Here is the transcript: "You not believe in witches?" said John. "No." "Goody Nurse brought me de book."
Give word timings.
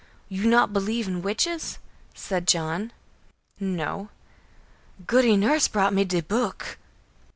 "You 0.29 0.47
not 0.47 0.73
believe 0.73 1.07
in 1.07 1.21
witches?" 1.21 1.77
said 2.15 2.47
John. 2.47 2.91
"No." 3.59 4.09
"Goody 5.05 5.37
Nurse 5.37 5.67
brought 5.67 5.93
me 5.93 6.05
de 6.05 6.21
book." 6.21 6.79